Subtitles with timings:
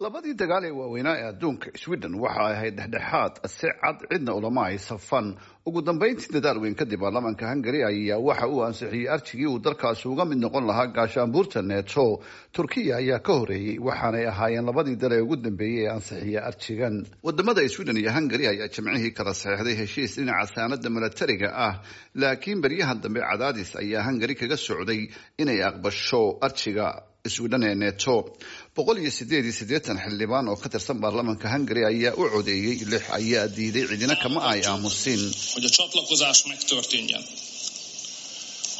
[0.00, 4.62] labadii dagaal ee waaweynaa ee adduunka sweden waxa ay ahayd dhexdhexaad si cad cidna ulama
[4.66, 5.26] ay safan.
[5.66, 10.24] Ugu dambeyntii dadaal weyn kadib baarlamaanka hungari ayaa waxa uu ansixiyey arjigii uu dalkaasi uga
[10.24, 12.06] mid noqon lahaa gaashaanbuurta neto
[12.56, 16.96] turkiya ayaa ka horeeyey waxaanay ahaayeen labadii dal ee ugu dambeeyey ee ansixiya arjigan
[17.26, 21.74] waddamada sweden iyo hungari ayaa jimcihii kala saxeixday heshiis dhinaca saanada milatariga ah.
[22.22, 25.00] Laakiin beryahan dambe cadaadis ayaa hungari kaga socday
[25.42, 26.86] inay aqbasho arjiga
[27.28, 28.16] sweden ee neto.
[28.76, 33.04] Boqol iyo sideed iyo siddeetan xildhibaan oo ka tirsan baarlamaanka hungari ayaa u codeeyey lix
[33.18, 35.20] ayaa diiday cidina kama ay aamusin.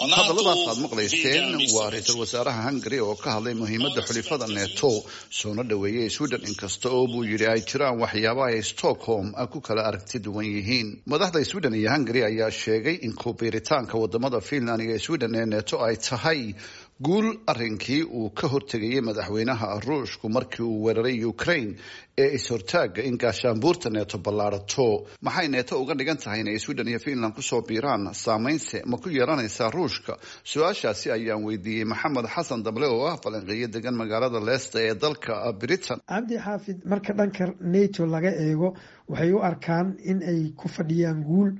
[0.00, 1.44] Hadalladaas aad maqlayseen
[1.76, 5.04] waa ra'iisul wasaaraha hungari oo ka hadlay muhiimada xulifada neto.
[5.40, 10.18] Soona dhaweeyey sweden inkasta oo buu yidhi ay jiraan waxyaaba ay stockholm ku kala aragti
[10.24, 11.02] duwan yihiin.
[11.06, 15.96] Madaxda sweden iyo hungari ayaa sheegay in kubiiritaanka waddamada finland iyo sweden ee neto ay
[15.96, 16.54] tahay
[17.02, 21.76] guul arrinkii uu ka hortegayay madaxweynaha ruushku markii uu weeraray ukraine
[22.18, 25.06] ee is-hortaaga in gaashaanbuurta neeto ballaarato.
[25.22, 28.12] Maxay neeto uga dhigan tahay inay sweden iyo finland ku soo biiraan?
[28.14, 33.96] Saameynse ma ku yeelanaysaa ruushka su'aashaasi ayaan weydiiyey maxamed xasan dable oo ah falanqeeyo degan
[33.96, 35.98] magaalada leesta ee dalka britain.
[36.08, 38.76] Cabdi xaafid marka dhanka nato laga eego
[39.08, 41.50] waxay u arkaan in ay ku fadhiyaan guul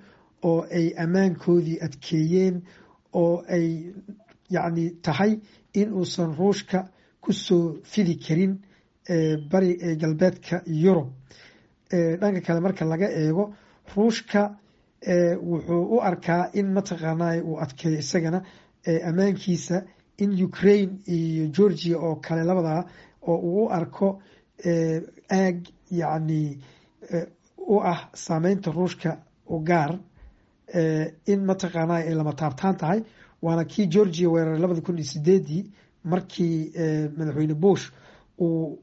[0.45, 2.57] oo ay ammaankoodii adkeeyeen
[3.23, 3.67] oo ay
[4.55, 5.33] yacni tahay
[5.81, 6.79] in uusan ruushka
[7.23, 8.53] ku soo fidi karin
[9.51, 9.71] bari
[10.01, 11.09] galbeedka yurub.
[12.21, 13.45] Dhanka kale marka laga eego
[13.97, 14.43] ruushka
[15.51, 18.41] wuxuu u arkaa in mataqaanaa uu adkeeyo isagana
[19.09, 19.77] ammaankiisa
[20.23, 22.83] in ukraine iyo georgia oo kale labadaa
[23.31, 24.09] oo uu u arko
[25.31, 25.57] aag
[25.91, 26.43] yacni
[27.57, 29.11] u ah saameynta ruushka
[29.49, 29.93] u gaar
[31.33, 33.01] in mataqaanaa ay lama taabtaan tahay
[33.43, 35.65] waana kii georgia weeraray labada kun iyo sideedii
[36.05, 36.73] markii
[37.17, 37.85] madaxweyne bush
[38.39, 38.79] uu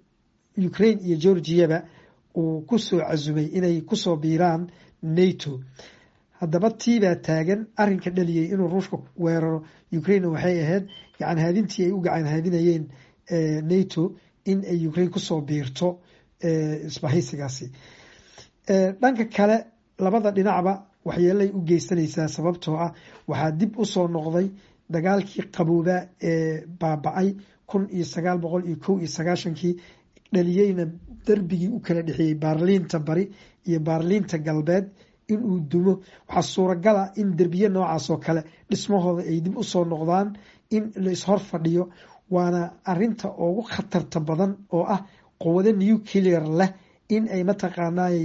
[0.67, 1.83] ukraine iyo georgiaba
[2.35, 4.67] uu ku soo casumay inay ku soo biiraan
[5.01, 5.59] nato.
[6.39, 9.63] Haddaba tiibaa taagan arinka dhaliyay inuu ruushka weeraro
[9.99, 10.83] ukraine waxay ahayd
[11.19, 12.83] yani haadintii ay u gacan haadinayeen
[13.69, 14.03] nato
[14.45, 15.99] in ay ukraine ku soo biirto
[16.87, 17.71] isbahaysigaasi.
[19.01, 19.65] Dhanka kale
[19.99, 20.73] labada dhinacba
[21.07, 22.91] waxyeelay u geysanaysaa sababtoo ah
[23.29, 24.47] waxaa dib u soo noqday
[24.93, 27.29] dagaalkii qaboobaa ee baaba-ay
[27.69, 29.73] kun iyo sagaal boqol iyo kow iyo sagaashankii
[30.33, 30.85] dhaliyeyna
[31.27, 33.25] darbigii u kala dhexeeyey baarliinta bari
[33.69, 34.85] iyo baarliinta galbeed
[35.33, 35.93] inuu dumo.
[36.29, 40.27] Waxaa suuragala in derbiye noocaas oo kale dhismahooda ay dib u soo noqdaan
[40.75, 41.83] in la ishor fadhiyo
[42.35, 45.01] waana arinta ugu khatarta badan oo ah
[45.41, 46.71] quwado nuclear leh
[47.15, 48.17] in ay mataqaanaay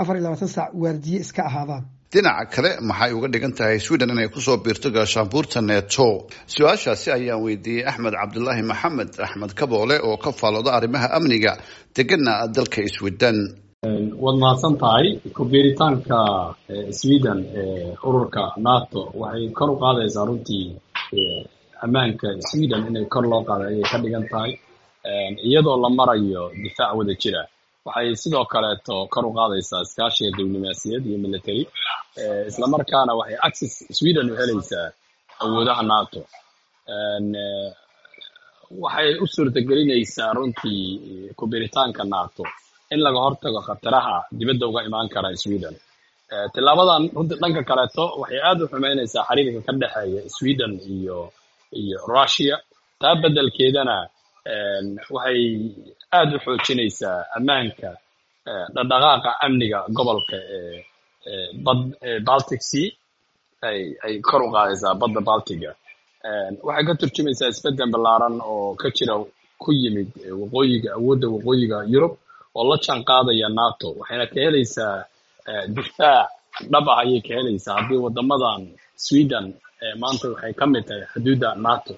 [0.00, 4.28] afar iyo labaatan saac waardiye iska ahaadaan dhinaca kale maxay uga dhigan tahay sweden inay
[4.34, 6.08] ku soo biirto gaashaanbuurta neto
[6.54, 11.52] su'aashaasi ayaan weydiiyey axmed cabdulaahi maxamed axmed kaboole oo ka faalooda arrimaha amniga
[11.96, 13.38] degana dalka sweden
[14.24, 16.18] waad mahadsan tahay kubiiritaanka
[17.00, 19.02] sweden ee ururka nato.
[19.22, 20.66] Waxay kor u qaadaysaa runtii
[21.84, 24.52] ammaanka sweden inay kor loo qaaday ayay ka dhigan tahay.
[25.48, 27.42] Iyadoo la marayo difaac wada jira
[27.86, 31.62] waxay sidoo kaleeto kor u qaadaysaa iskaashiga diblomaasiyad iyo military.
[32.50, 34.86] Islamarkaana waxay access sweden u helaysaa
[35.42, 36.20] awoodaha nato.
[38.84, 40.82] Waxay u suurtagelinaysaa runtii
[41.38, 42.44] kubiritaanka nato
[42.92, 45.74] in laga hortago khataraha dibadda uga imaan kara sweden.
[46.54, 51.18] Tilaabadan runtii dhanka kaleeto waxay aad u xumeynaysaa xiriirka ka dhexeeya sweden iyo
[51.80, 52.56] iyo russia.
[53.00, 53.96] Taa beddelkeedana
[55.14, 55.40] waxay
[56.16, 57.90] aad u xoojinaysaa ammaanka
[58.74, 60.82] dhaqdhaqaaqa amniga gobolka ee
[61.66, 61.80] bad
[62.28, 62.90] baltic sea.
[64.04, 65.70] Ay kor u qaadaysaa badda baltiga.
[66.66, 69.14] Waxay ka turjumaysaa isbeddel ballaaran oo ka jira
[69.62, 70.10] ku yimid
[70.40, 72.14] waqooyiga awoodda waqooyiga yurub
[72.56, 73.88] oo la jaan qaadaya nato.
[74.00, 74.96] Waxayna ka helaysaa
[75.76, 76.28] difaac
[76.72, 77.74] dhab ah ayay ka helaysaa.
[77.78, 78.62] Haddii wadamadan
[79.04, 79.46] sweden
[80.00, 81.94] maanta waxay ka mid tahay xuduudda nato.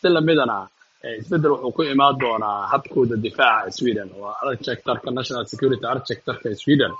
[0.00, 0.56] Si lamidana
[1.04, 4.08] isbeddel wuxuu ku imaan doonaa habkooda difaaca sweden.
[4.18, 6.92] Oo architecturka national security architecturka sweden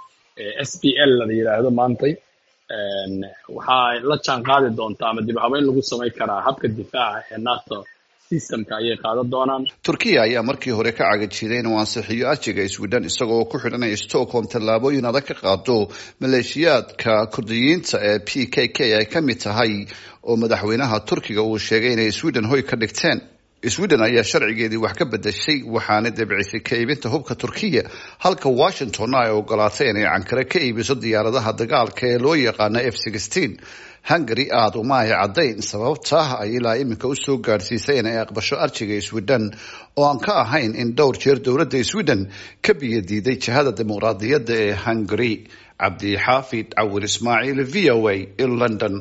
[0.68, 2.12] s p l la yidhaahdo maantay.
[3.56, 7.78] Waxay la jaan qaadi doontaa ama dib habeyn lagu samayn karaa habka difaaca ee nato
[8.30, 9.62] systemka ayay qaadan doonaan.
[9.86, 15.06] Turkiya ayaa markii hore ka cagajiday inuu ansixiyo arjiga sweden isagoo ku xidhanaya stockholm tallaabooyin
[15.10, 15.76] adag ka qaado
[16.22, 19.72] maleeshiyaadka kurdiyiinta ee p k k ay ka mid tahay
[20.28, 23.18] oo madaxweynaha turkiga uu sheegay inay sweden hoy ka dhigteen
[23.66, 27.82] sweden ayaa sharcigeedii wax ka bedeshay waxaana debcisay ka iibinta hubka turkiya
[28.18, 32.96] halka washingtonna ay ogolaatay inay cankare ka iibiso diyaaradaha dagaalka ee loo yaqaano f
[34.08, 39.00] hungary aada uma ay caddayn sababta ay ilaa iminka u soo gaadhsiisay inay aqbasho arjiga
[39.02, 39.50] sweden
[39.98, 42.30] oo aan ka ahayn in dhowr jeer dowladda sweden
[42.62, 45.34] ka biyo diiday jihada dimuqraadiyadda ee hungary.
[45.82, 48.16] Cabdi xaafid cawir ismaaciil v o a
[48.60, 48.94] london